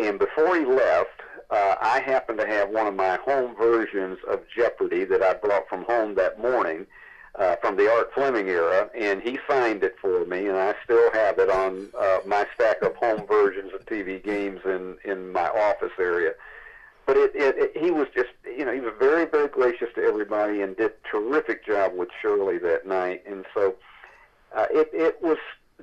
And 0.00 0.18
before 0.18 0.56
he 0.56 0.64
left, 0.64 1.20
uh, 1.50 1.74
I 1.80 2.00
happened 2.00 2.38
to 2.38 2.46
have 2.46 2.70
one 2.70 2.86
of 2.86 2.94
my 2.94 3.16
home 3.16 3.54
versions 3.56 4.18
of 4.28 4.40
Jeopardy 4.54 5.04
that 5.04 5.22
I 5.22 5.34
brought 5.34 5.68
from 5.68 5.84
home 5.84 6.14
that 6.14 6.40
morning 6.40 6.86
uh, 7.38 7.56
from 7.56 7.76
the 7.76 7.90
Art 7.90 8.12
Fleming 8.14 8.48
era, 8.48 8.88
and 8.96 9.20
he 9.20 9.38
signed 9.48 9.82
it 9.82 9.96
for 10.00 10.24
me, 10.26 10.46
and 10.46 10.56
I 10.56 10.74
still 10.84 11.10
have 11.12 11.38
it 11.38 11.50
on 11.50 11.88
uh, 11.98 12.18
my 12.26 12.46
stack 12.54 12.82
of 12.82 12.96
home 12.96 13.26
versions 13.26 13.72
of 13.74 13.84
TV 13.86 14.22
games 14.22 14.60
in 14.64 14.96
in 15.04 15.32
my 15.32 15.48
office 15.48 15.92
area. 15.98 16.32
But 17.10 17.16
it, 17.16 17.32
it, 17.34 17.56
it 17.58 17.76
he 17.76 17.90
was 17.90 18.06
just 18.14 18.28
you 18.44 18.64
know 18.64 18.72
he 18.72 18.78
was 18.78 18.92
very 19.00 19.24
very 19.24 19.48
gracious 19.48 19.88
to 19.96 20.00
everybody 20.00 20.62
and 20.62 20.76
did 20.76 20.92
a 20.92 21.08
terrific 21.10 21.66
job 21.66 21.90
with 21.96 22.08
Shirley 22.22 22.56
that 22.58 22.86
night, 22.86 23.24
and 23.26 23.44
so 23.52 23.74
uh, 24.54 24.66
it 24.70 24.90
it 24.92 25.20
was 25.20 25.36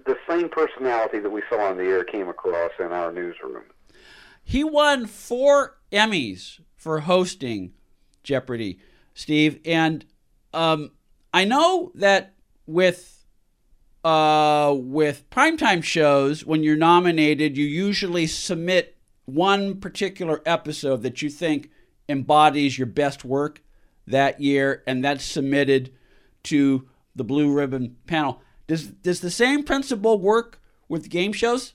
the 0.06 0.16
same 0.26 0.48
personality 0.48 1.20
that 1.20 1.30
we 1.30 1.42
saw 1.50 1.66
on 1.66 1.76
the 1.76 1.84
air 1.84 2.06
came 2.06 2.30
across 2.30 2.72
in 2.80 2.94
our 2.94 3.12
newsroom. 3.12 3.64
He 4.42 4.64
won 4.64 5.06
four 5.06 5.76
Emmys 5.92 6.62
for 6.78 7.02
hosting 7.02 7.74
Jeopardy, 8.24 8.80
Steve. 9.14 9.60
And 9.66 10.06
um, 10.54 10.92
I 11.34 11.44
know 11.44 11.92
that 11.96 12.36
with 12.66 13.26
uh, 14.06 14.74
with 14.78 15.30
primetime 15.30 15.84
shows, 15.84 16.46
when 16.46 16.64
you're 16.64 16.78
nominated, 16.78 17.58
you 17.58 17.66
usually 17.66 18.28
submit 18.28 18.97
one 19.28 19.80
particular 19.80 20.42
episode 20.46 21.04
that 21.04 21.22
you 21.22 21.30
think 21.30 21.70
embodies 22.10 22.78
your 22.78 22.88
best 22.88 23.24
work 23.26 23.62
that 24.08 24.40
year, 24.40 24.84
and 24.88 25.04
that's 25.04 25.24
submitted 25.24 25.94
to 26.44 26.88
the 27.16 27.26
Blue 27.26 27.52
Ribbon 27.54 27.98
panel. 28.08 28.42
Does 28.68 28.88
does 28.88 29.20
the 29.20 29.30
same 29.30 29.64
principle 29.64 30.20
work 30.20 30.60
with 30.88 31.10
game 31.10 31.34
shows? 31.34 31.74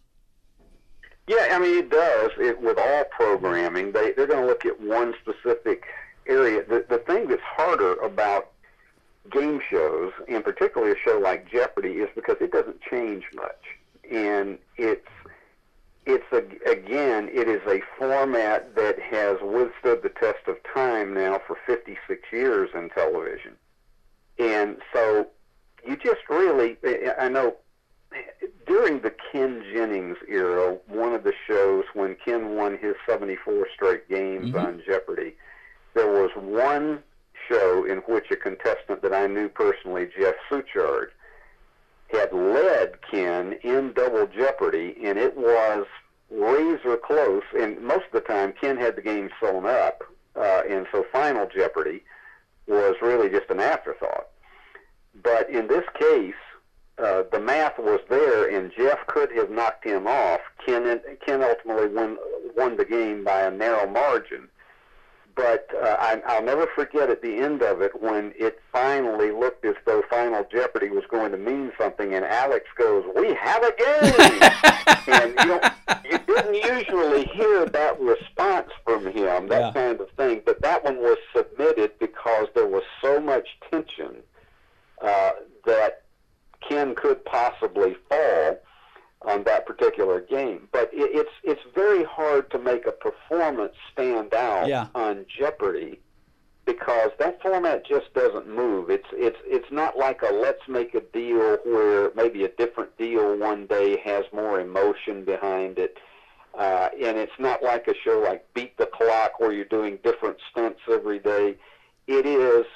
Yeah, 1.29 1.49
I 1.53 1.59
mean 1.59 1.79
it 1.79 1.91
does. 1.91 2.31
It 2.39 2.61
with 2.61 2.79
all 2.79 3.05
programming, 3.05 3.93
they 3.93 4.13
they're 4.13 4.27
going 4.27 4.41
to 4.41 4.47
look 4.47 4.65
at 4.65 4.81
one 4.81 5.15
specific 5.21 5.85
area. 6.27 6.65
The 6.67 6.87
the 6.89 6.99
thing 6.99 7.29
that's 7.29 7.43
harder 7.43 7.95
about 7.97 8.53
game 9.31 9.61
shows, 9.71 10.13
and 10.29 10.43
particularly 10.43 10.93
a 10.93 10.99
show 11.05 11.19
like 11.19 11.51
Jeopardy, 11.51 11.95
is 11.95 12.09
because 12.15 12.37
it 12.41 12.51
doesn't 12.51 12.81
change 12.81 13.25
much, 13.35 13.63
and 14.11 14.59
it's 14.79 15.07
it's 16.07 16.25
a, 16.33 16.39
again 16.71 17.29
it 17.33 17.49
is 17.49 17.61
a 17.67 17.81
format 17.99 18.75
that 18.75 18.99
has 18.99 19.39
withstood 19.43 20.03
the 20.03 20.09
test 20.09 20.47
of 20.49 20.57
time 20.75 21.15
now 21.15 21.41
for 21.47 21.57
56 21.67 22.21
years 22.33 22.71
in 22.75 22.89
television, 22.91 23.53
and 24.39 24.79
so 24.93 25.29
you 25.87 25.97
just 25.97 26.21
really 26.29 26.77
I 27.19 27.29
know 27.29 27.57
during 28.67 29.01
the 29.01 29.15
Ken 29.33 29.65
Jennings 29.73 30.19
era, 30.29 30.77
one 30.87 31.15
of 31.15 31.25
the 31.25 31.33
shows 31.47 31.85
when 31.95 32.17
Ken 32.25 32.55
won 32.57 32.79
his 32.79 32.95
74 33.07 33.67
straight 33.75 34.09
games 34.09 34.53
Mhm. 34.55 34.63
on 34.65 34.83
Jeopardy, 34.87 35.37
there 35.95 36.11
was 36.11 36.31
one 36.37 37.03
show 37.49 37.85
in 37.85 37.99
which 37.99 38.31
a 38.31 38.37
contestant 38.37 39.03
that 39.03 39.13
I 39.15 39.27
knew 39.27 39.49
personally, 39.49 40.07
Jeff 40.17 40.35
Suchard, 40.49 41.09
had 42.13 42.33
led 42.33 42.99
Ken 43.11 43.55
in 43.63 43.93
Double 43.93 44.27
Jeopardy, 44.27 44.97
and 45.05 45.19
it 45.19 45.37
was 45.37 45.87
razor 46.31 46.97
close. 46.97 47.43
And 47.59 47.81
most 47.81 48.05
of 48.07 48.13
the 48.13 48.21
time, 48.21 48.53
Ken 48.61 48.77
had 48.77 48.97
the 48.97 49.03
game 49.03 49.31
sewn 49.41 49.67
up, 49.67 50.05
uh, 50.37 50.63
and 50.69 50.87
so 50.93 51.05
Final 51.13 51.47
Jeopardy 51.47 52.03
was 52.67 52.97
really 53.03 53.29
just 53.29 53.51
an 53.51 53.61
afterthought. 53.61 54.29
But 55.23 55.51
in 55.51 55.67
this 55.67 55.85
case, 55.99 56.35
uh, 56.99 57.25
the 57.33 57.41
math 57.41 57.79
was 57.79 58.01
there, 58.09 58.49
and 58.49 58.73
Jeff 58.77 59.07
could 59.07 59.33
have 59.33 59.51
knocked 59.51 59.85
him 59.85 60.07
off. 60.07 60.41
Ken 60.65 61.01
Ken 61.25 61.43
ultimately 61.43 61.89
won 61.89 62.19
won 62.57 62.77
the 62.77 62.85
game 62.85 63.25
by 63.25 63.43
a 63.43 63.51
narrow 63.51 63.89
margin. 63.89 64.49
But 65.35 65.67
uh, 65.75 65.97
I, 65.99 66.21
I'll 66.27 66.43
never 66.43 66.67
forget 66.75 67.09
at 67.09 67.23
the 67.23 67.37
end 67.37 67.63
of 67.63 67.81
it 67.81 68.03
when 68.03 68.35
it 68.39 68.61
finally 68.71 69.31
looked 69.31 69.65
as 69.65 69.75
though 69.87 70.03
Final 70.11 70.47
Jeopardy 70.53 70.91
was 70.91 71.05
going 71.11 71.33
to 71.33 71.39
mean 71.39 71.73
something, 71.79 72.13
and 72.15 72.25
Alex 72.25 72.67
goes, 72.77 73.05
"We 73.17 73.33
have 73.35 73.63
a 73.63 73.73
game!" 73.73 74.51
and 75.09 75.35
you 75.39 75.47
know, 75.47 75.61
you 76.05 76.19
didn't 76.19 76.55
usually 76.55 77.25
hear 77.27 77.65
that 77.67 77.99
response 78.01 78.71
from 78.85 79.07
him, 79.07 79.49
that 79.49 79.61
Yeah. 79.61 79.73
kind 79.73 80.01
of 80.01 80.11
thing. 80.19 80.43
But 80.45 80.61
that 80.63 80.85
one 80.85 80.99
was 80.99 81.19
submitted 81.35 81.99
because 81.99 82.49
there 82.55 82.67
was 82.67 82.83
so 83.01 83.19
much 83.21 83.49
tension 83.71 84.17
uh, 85.01 85.31
that 85.65 86.03
Ken 86.69 86.95
could 86.95 87.25
possibly 87.25 87.97
fall 88.09 88.59
on 89.23 89.45
that 89.45 89.67
particular 89.67 90.21
game. 90.21 90.69
But 90.73 90.91
it, 90.93 91.11
it's 91.15 91.31
it's 91.43 91.63
very 91.75 92.05
hard 92.05 92.51
to 92.51 92.59
make 92.59 92.87
a 92.87 92.93
performance 92.93 93.75
stand 93.93 94.12
out 94.63 94.69
Yeah. 94.69 94.87
on 94.95 95.27
Jeopardy 95.29 96.01
because 96.65 97.11
that 97.19 97.43
format 97.43 97.85
just 97.85 98.13
doesn't 98.15 98.49
move. 98.49 98.89
It's 98.91 99.09
it's 99.13 99.39
it's 99.45 99.71
not 99.71 99.99
like 99.99 100.23
a 100.23 100.33
let's 100.33 100.67
make 100.69 100.95
a 100.95 101.01
deal 101.01 101.59
where 101.65 102.13
maybe 102.15 102.45
a 102.45 102.49
different 102.49 102.97
deal 102.97 103.37
one 103.37 103.67
day 103.67 103.99
has 104.05 104.25
more 104.33 104.61
emotion 104.61 105.25
behind 105.25 105.79
it. 105.79 105.99
Uh, 106.57 106.91
and 107.03 107.17
it's 107.17 107.33
not 107.39 107.63
like 107.63 107.89
a 107.89 107.95
show 108.05 108.21
like 108.21 108.47
Beat 108.55 108.77
the 108.77 108.87
Clock 108.87 109.41
where 109.41 109.53
you're 109.53 109.65
doing 109.65 109.99
different 110.05 110.37
stunts 110.51 110.81
every 110.91 111.19
day. 111.19 111.57
It 112.07 112.27
is 112.27 112.67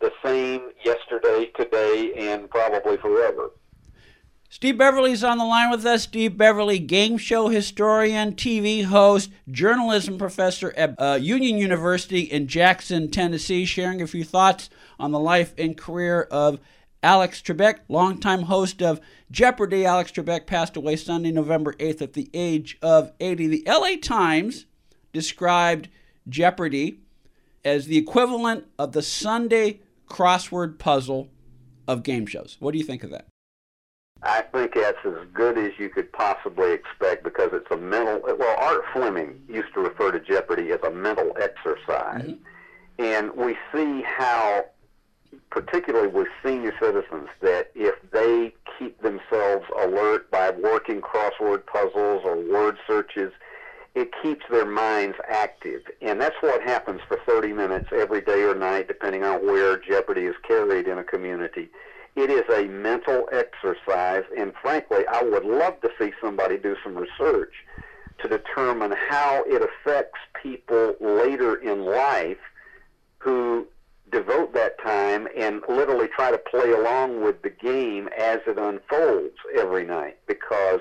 the 0.00 0.10
same 0.24 0.70
yesterday, 0.84 1.50
today, 1.56 2.12
and 2.16 2.48
probably 2.48 2.96
forever. 2.96 3.50
Steve 4.50 4.78
Beverly's 4.78 5.22
on 5.22 5.36
the 5.36 5.44
line 5.44 5.70
with 5.70 5.84
us. 5.84 6.04
Steve 6.04 6.38
Beverly, 6.38 6.78
game 6.78 7.18
show 7.18 7.48
historian, 7.48 8.34
TV 8.34 8.82
host, 8.82 9.30
journalism 9.50 10.16
professor 10.16 10.72
at 10.74 10.94
uh, 10.98 11.18
Union 11.20 11.58
University 11.58 12.20
in 12.20 12.46
Jackson, 12.46 13.10
Tennessee, 13.10 13.66
sharing 13.66 14.00
a 14.00 14.06
few 14.06 14.24
thoughts 14.24 14.70
on 14.98 15.12
the 15.12 15.18
life 15.18 15.52
and 15.58 15.76
career 15.76 16.22
of 16.30 16.60
Alex 17.02 17.42
Trebek, 17.42 17.80
longtime 17.88 18.44
host 18.44 18.80
of 18.80 19.02
Jeopardy. 19.30 19.84
Alex 19.84 20.12
Trebek 20.12 20.46
passed 20.46 20.78
away 20.78 20.96
Sunday, 20.96 21.30
November 21.30 21.74
8th 21.74 22.00
at 22.00 22.14
the 22.14 22.30
age 22.32 22.78
of 22.80 23.12
80. 23.20 23.48
The 23.48 23.64
LA 23.66 23.96
Times 24.00 24.64
described 25.12 25.90
Jeopardy 26.26 27.00
as 27.66 27.84
the 27.84 27.98
equivalent 27.98 28.64
of 28.78 28.92
the 28.92 29.02
Sunday 29.02 29.80
crossword 30.08 30.78
puzzle 30.78 31.28
of 31.86 32.02
game 32.02 32.24
shows. 32.24 32.56
What 32.60 32.72
do 32.72 32.78
you 32.78 32.84
think 32.84 33.04
of 33.04 33.10
that? 33.10 33.26
I 34.22 34.42
think 34.42 34.74
that's 34.74 34.98
as 35.04 35.26
good 35.32 35.56
as 35.56 35.72
you 35.78 35.88
could 35.88 36.12
possibly 36.12 36.72
expect 36.72 37.22
because 37.22 37.50
it's 37.52 37.70
a 37.70 37.76
mental. 37.76 38.20
Well, 38.36 38.56
Art 38.58 38.82
Fleming 38.92 39.40
used 39.48 39.72
to 39.74 39.80
refer 39.80 40.10
to 40.10 40.20
Jeopardy 40.20 40.72
as 40.72 40.80
a 40.82 40.90
mental 40.90 41.36
exercise. 41.40 42.22
Mm-hmm. 42.22 42.42
And 42.98 43.32
we 43.36 43.56
see 43.72 44.02
how, 44.02 44.64
particularly 45.50 46.08
with 46.08 46.26
senior 46.44 46.74
citizens, 46.80 47.28
that 47.42 47.70
if 47.76 47.94
they 48.10 48.54
keep 48.76 49.00
themselves 49.02 49.66
alert 49.84 50.28
by 50.32 50.50
working 50.50 51.00
crossword 51.00 51.64
puzzles 51.66 52.22
or 52.24 52.36
word 52.36 52.76
searches, 52.88 53.32
it 53.94 54.10
keeps 54.20 54.44
their 54.50 54.66
minds 54.66 55.16
active. 55.28 55.82
And 56.02 56.20
that's 56.20 56.36
what 56.40 56.60
happens 56.62 57.00
for 57.06 57.20
30 57.24 57.52
minutes 57.52 57.88
every 57.92 58.20
day 58.20 58.42
or 58.42 58.56
night, 58.56 58.88
depending 58.88 59.22
on 59.22 59.46
where 59.46 59.76
Jeopardy 59.78 60.22
is 60.22 60.36
carried 60.46 60.88
in 60.88 60.98
a 60.98 61.04
community 61.04 61.70
it 62.18 62.30
is 62.30 62.42
a 62.52 62.66
mental 62.66 63.28
exercise, 63.30 64.24
and 64.36 64.52
frankly, 64.60 65.06
I 65.06 65.22
would 65.22 65.44
love 65.44 65.80
to 65.82 65.90
see 66.00 66.10
somebody 66.20 66.58
do 66.58 66.74
some 66.82 66.96
research 66.96 67.52
to 68.20 68.28
determine 68.28 68.92
how 69.08 69.44
it 69.46 69.62
affects 69.62 70.18
people 70.42 70.96
later 71.00 71.54
in 71.54 71.84
life 71.84 72.38
who 73.18 73.68
devote 74.10 74.52
that 74.54 74.82
time 74.82 75.28
and 75.36 75.62
literally 75.68 76.08
try 76.08 76.32
to 76.32 76.38
play 76.38 76.72
along 76.72 77.22
with 77.22 77.40
the 77.42 77.50
game 77.50 78.08
as 78.18 78.40
it 78.48 78.58
unfolds 78.58 79.36
every 79.56 79.84
night. 79.84 80.18
Because 80.26 80.80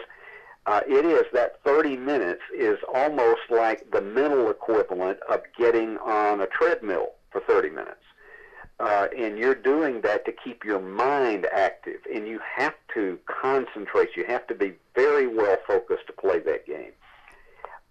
uh, 0.65 0.81
it 0.87 1.05
is 1.05 1.25
that 1.33 1.63
30 1.63 1.97
minutes 1.97 2.41
is 2.57 2.79
almost 2.95 3.41
like 3.51 3.91
the 3.91 4.01
mental 4.01 4.49
equivalent 4.49 5.19
of 5.29 5.41
getting 5.55 5.97
on 5.99 6.41
a 6.41 6.47
treadmill 6.47 7.09
for 7.29 7.41
30 7.41 7.69
minutes 7.69 8.06
uh, 8.79 9.07
and 9.17 9.37
you're 9.37 9.55
doing 9.55 10.01
that 10.01 10.25
to 10.25 10.31
keep 10.31 10.63
your 10.63 10.79
mind 10.79 11.47
active, 11.51 11.99
and 12.13 12.27
you 12.27 12.39
have 12.55 12.75
to 12.93 13.17
concentrate. 13.25 14.09
You 14.15 14.25
have 14.25 14.45
to 14.47 14.55
be 14.55 14.73
very 14.95 15.27
well 15.27 15.57
focused 15.65 16.07
to 16.07 16.13
play 16.13 16.39
that 16.39 16.65
game. 16.65 16.91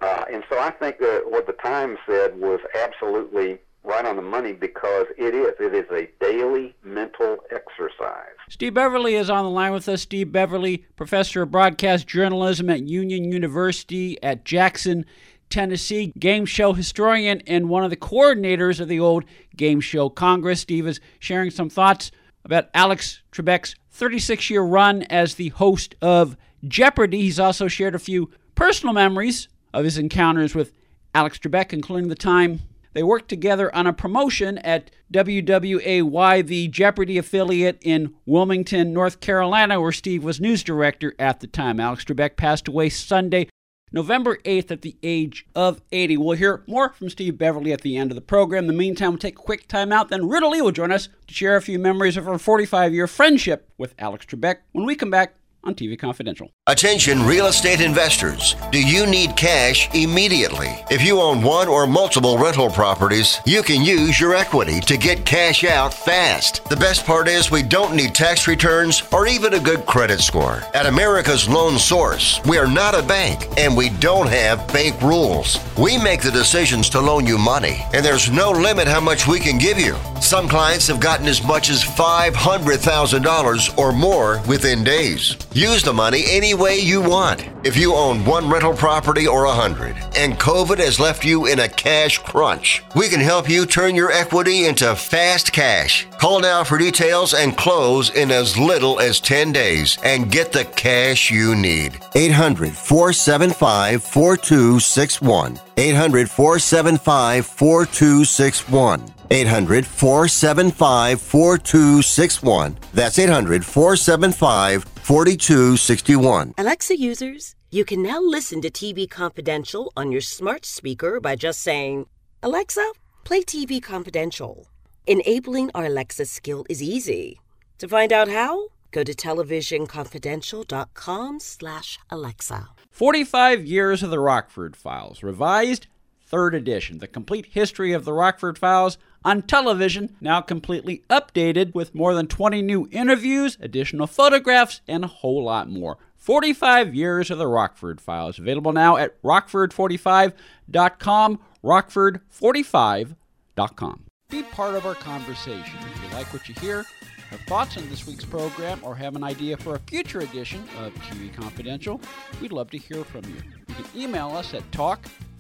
Uh, 0.01 0.25
and 0.31 0.45
so 0.49 0.59
I 0.59 0.71
think 0.71 0.99
that 0.99 1.25
what 1.27 1.47
the 1.47 1.55
Times 1.55 1.99
said 2.07 2.39
was 2.39 2.61
absolutely 2.79 3.59
right 3.83 4.05
on 4.05 4.17
the 4.17 4.23
money 4.23 4.53
because 4.53 5.07
it 5.17 5.35
is. 5.35 5.55
It 5.59 5.75
is 5.75 5.91
a 5.91 6.09
daily 6.23 6.75
mental 6.85 7.39
exercise. 7.51 8.35
Steve 8.49 8.75
Beverly 8.75 9.15
is 9.15 9.31
on 9.31 9.45
the 9.45 9.51
line 9.51 9.73
with 9.73 9.89
us. 9.89 10.03
Steve 10.03 10.33
Beverly, 10.33 10.85
professor 10.97 11.43
of 11.43 11.51
broadcast 11.51 12.07
journalism 12.07 12.69
at 12.69 12.83
Union 12.83 13.33
University 13.33 14.23
at 14.23 14.45
Jackson 14.45 15.07
Tennessee, 15.51 16.13
game 16.19 16.47
show 16.47 16.73
historian 16.73 17.43
and 17.47 17.69
one 17.69 17.85
of 17.85 17.91
the 17.91 17.97
coordinators 17.97 18.81
of 18.81 18.89
the 18.89 19.01
old 19.01 19.25
Game 19.57 19.81
Show 19.81 20.09
Congress. 20.09 20.61
Steve 20.61 20.87
is 20.87 21.01
sharing 21.19 21.51
some 21.51 21.71
thoughts 21.71 22.11
about 22.45 22.69
Alex 22.75 23.23
Trebek's 23.33 23.75
36 23.91 24.51
year 24.51 24.63
run 24.63 25.03
as 25.05 25.35
the 25.35 25.49
host 25.51 25.95
of 26.03 26.37
Jeopardy! 26.67 27.23
He's 27.23 27.41
also 27.41 27.69
shared 27.69 27.95
a 27.95 27.99
few 27.99 28.31
personal 28.55 28.93
memories 28.93 29.49
of 29.73 29.85
his 29.85 29.99
encounters 29.99 30.55
with 30.55 30.73
Alex 31.15 31.39
Trebek, 31.39 31.73
including 31.73 32.09
the 32.09 32.15
time 32.15 32.61
they 32.97 33.03
worked 33.03 33.29
together 33.29 33.75
on 33.75 33.87
a 33.87 33.93
promotion 33.93 34.57
at 34.59 34.91
WWAY, 35.13 36.47
the 36.47 36.69
Jeopardy 36.69 37.19
affiliate 37.19 37.79
in 37.83 38.15
Wilmington, 38.25 38.95
North 38.95 39.21
Carolina, 39.21 39.79
where 39.79 39.93
Steve 39.93 40.25
was 40.25 40.41
news 40.41 40.65
director 40.65 41.15
at 41.19 41.41
the 41.41 41.47
time. 41.47 41.79
Alex 41.79 42.05
Trebek 42.07 42.37
passed 42.37 42.69
away 42.69 42.89
Sunday, 42.89 43.49
November 43.93 44.39
8th 44.45 44.71
at 44.73 44.83
the 44.83 44.97
age 45.03 45.47
of 45.55 45.81
80. 45.93 46.17
We'll 46.17 46.37
hear 46.37 46.65
more 46.67 46.93
from 46.93 47.09
Steve 47.09 47.39
Beverly 47.39 47.73
at 47.73 47.83
the 47.83 47.97
end 47.97 48.11
of 48.11 48.17
the 48.17 48.21
program. 48.21 48.65
In 48.65 48.67
the 48.67 48.73
meantime, 48.73 49.11
we'll 49.11 49.19
take 49.19 49.39
a 49.39 49.43
quick 49.43 49.69
time 49.69 49.93
out. 49.93 50.09
Then 50.09 50.29
Ruta 50.29 50.49
Lee 50.49 50.61
will 50.61 50.73
join 50.73 50.91
us 50.91 51.09
to 51.27 51.35
share 51.35 51.57
a 51.57 51.63
few 51.63 51.79
memories 51.79 52.17
of 52.17 52.25
her 52.25 52.37
45 52.37 52.93
year 52.93 53.07
friendship 53.07 53.71
with 53.79 53.95
Alex 53.99 54.27
Trebek 54.27 54.57
when 54.73 54.87
we 54.87 54.97
come 54.97 55.11
back 55.11 55.35
on 55.67 55.75
TV 55.75 55.99
Confidential. 55.99 56.51
Attention 56.67 57.27
real 57.27 57.47
estate 57.47 57.81
investors. 57.81 58.55
Do 58.71 58.81
you 58.81 59.07
need 59.07 59.37
cash 59.37 59.93
immediately? 59.95 60.69
If 60.91 61.03
you 61.03 61.21
own 61.21 61.43
one 61.43 61.69
or 61.69 61.87
multiple 61.87 62.39
rental 62.39 62.71
properties, 62.71 63.41
you 63.45 63.63
can 63.63 63.83
use 63.83 64.21
your 64.21 64.35
equity 64.35 64.81
to 64.81 64.97
get 64.97 65.27
cash 65.27 65.65
out 65.65 65.93
fast. 65.93 66.65
The 66.67 66.77
best 66.77 67.05
part 67.05 67.29
is 67.29 67.51
we 67.51 67.63
don't 67.63 67.97
need 67.97 68.15
tax 68.15 68.47
returns 68.47 69.03
or 69.13 69.27
even 69.27 69.55
a 69.55 69.61
good 69.61 69.85
credit 69.87 70.21
score. 70.21 70.63
At 70.75 70.87
America's 70.87 71.49
Loan 71.49 71.79
Source, 71.79 72.41
we 72.47 72.59
are 72.59 72.69
not 72.69 72.95
a 72.95 73.03
bank 73.03 73.47
and 73.59 73.77
we 73.77 73.91
don't 73.91 74.29
have 74.29 74.67
bank 74.69 75.01
rules. 75.03 75.59
We 75.77 75.99
make 75.99 76.23
the 76.23 76.31
decisions 76.31 76.89
to 76.91 77.01
loan 77.01 77.27
you 77.27 77.39
money, 77.39 77.85
and 77.93 78.05
there's 78.05 78.31
no 78.31 78.51
limit 78.51 78.89
how 78.89 79.01
much 79.01 79.27
we 79.27 79.41
can 79.41 79.59
give 79.59 79.79
you. 79.79 79.97
Some 80.21 80.49
clients 80.49 80.89
have 80.89 80.99
gotten 80.99 81.27
as 81.27 81.45
much 81.45 81.71
as 81.71 81.85
$500,000 81.85 83.79
or 83.79 83.93
more 83.93 84.43
within 84.49 84.83
days. 84.83 85.37
Use 85.53 85.83
the 85.83 85.93
money 85.93 86.25
any 86.29 86.55
way 86.55 86.79
you 86.79 87.01
want. 87.01 87.47
If 87.65 87.77
you 87.77 87.95
own 87.95 88.25
one 88.25 88.49
rental 88.49 88.75
property 88.75 89.27
or 89.27 89.45
a 89.45 89.53
hundred, 89.53 89.97
and 90.17 90.39
COVID 90.39 90.79
has 90.79 90.99
left 90.99 91.25
you 91.25 91.47
in 91.47 91.61
a 91.61 91.69
cash 91.69 92.19
crunch, 92.19 92.83
we 92.95 93.09
can 93.09 93.21
help 93.21 93.49
you 93.49 93.67
turn 93.67 93.95
your 93.95 94.11
equity 94.11 94.67
into 94.67 94.97
fast 94.97 95.53
cash. 95.53 96.07
Call 96.19 96.41
now 96.41 96.65
for 96.65 96.79
details 96.79 97.35
and 97.35 97.57
close 97.57 98.11
in 98.11 98.31
as 98.31 98.59
little 98.59 98.99
as 99.01 99.21
10 99.21 99.53
days 99.53 99.99
and 100.03 100.33
get 100.33 100.51
the 100.53 100.65
cash 100.65 101.31
you 101.31 101.55
need. 101.55 102.01
800 102.15 102.73
475 102.75 104.03
4261. 104.03 105.61
800 105.77 106.31
475 106.31 107.47
4261. 107.47 109.16
800 109.31 109.87
475 109.87 111.21
4261. 111.21 112.79
That's 112.95 113.19
800 113.19 113.65
475 113.65 114.85
4261. 114.85 116.55
Alexa 116.59 116.99
users, 116.99 117.55
you 117.71 117.85
can 117.85 118.03
now 118.03 118.21
listen 118.21 118.61
to 118.63 118.71
TV 118.71 119.09
Confidential 119.09 119.93
on 119.97 120.11
your 120.13 120.21
smart 120.21 120.65
speaker 120.65 121.21
by 121.21 121.37
just 121.37 121.61
saying, 121.61 122.07
Alexa, 122.43 122.93
play 123.25 123.43
TV 123.43 123.83
Confidential. 123.83 124.69
Enabling 125.07 125.71
our 125.75 125.87
Alexa 125.87 126.27
skill 126.27 126.65
is 126.69 126.83
easy. 126.83 127.41
To 127.79 127.89
find 127.89 128.13
out 128.13 128.29
how, 128.29 128.69
go 128.91 129.05
to 129.05 129.15
televisionconfidential.com 129.15 131.41
slash 131.41 131.99
Alexa. 132.11 132.69
45 132.91 133.65
Years 133.67 134.03
of 134.03 134.11
the 134.11 134.19
Rockford 134.19 134.75
Files, 134.75 135.23
revised 135.23 135.87
third 136.27 136.55
edition. 136.55 136.99
The 136.99 137.07
complete 137.07 137.47
history 137.47 137.93
of 137.93 138.05
the 138.05 138.13
Rockford 138.13 138.59
Files 138.59 138.99
on 139.27 139.43
television, 139.43 140.17
now 140.21 140.41
completely 140.41 141.03
updated 141.11 141.75
with 141.75 141.95
more 141.95 142.15
than 142.15 142.27
20 142.29 142.63
new 142.63 142.89
interviews, 142.93 143.59
additional 143.61 144.07
photographs, 144.07 144.81
and 144.87 145.05
a 145.05 145.09
whole 145.09 145.43
lot 145.43 145.69
more. 145.69 145.99
45 146.15 146.95
years 146.95 147.29
of 147.31 147.39
the 147.39 147.49
Rockford 147.49 148.01
Files, 148.01 148.39
available 148.39 148.73
now 148.73 148.97
at 148.97 149.21
rockford45.com, 149.23 151.41
rockford45.com. 151.65 154.03
Be 154.29 154.43
part 154.45 154.75
of 154.75 154.87
our 154.87 154.95
conversation. 154.95 155.79
If 155.81 156.03
you 156.03 156.09
like 156.17 156.33
what 156.33 156.49
you 156.49 156.55
hear, 156.61 156.85
have 157.31 157.41
thoughts 157.41 157.77
on 157.77 157.91
this 157.91 158.07
week's 158.07 158.25
program, 158.25 158.79
or 158.83 158.95
have 158.95 159.17
an 159.17 159.25
idea 159.25 159.57
for 159.57 159.75
a 159.75 159.81
future 159.81 160.21
edition 160.21 160.63
of 160.79 160.95
TV 160.95 161.35
Confidential, 161.35 162.01
we'd 162.41 162.53
love 162.53 162.71
to 162.71 162.79
hear 162.79 163.03
from 163.03 163.25
you. 163.25 163.43
You 163.69 163.75
can 163.75 163.87
email 164.01 164.29
us 164.29 164.55
at 164.55 164.71
talk 164.71 165.09